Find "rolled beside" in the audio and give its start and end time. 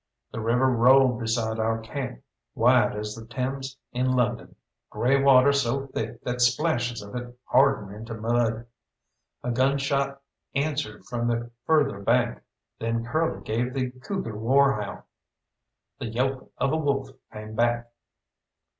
0.65-1.59